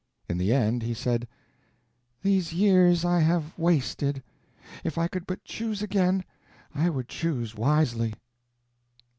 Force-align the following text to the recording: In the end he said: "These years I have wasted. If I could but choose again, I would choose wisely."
In 0.27 0.39
the 0.39 0.51
end 0.51 0.81
he 0.81 0.95
said: 0.95 1.27
"These 2.23 2.53
years 2.53 3.05
I 3.05 3.19
have 3.19 3.55
wasted. 3.55 4.23
If 4.83 4.97
I 4.97 5.07
could 5.07 5.27
but 5.27 5.43
choose 5.43 5.83
again, 5.83 6.23
I 6.73 6.89
would 6.89 7.07
choose 7.07 7.53
wisely." 7.55 8.15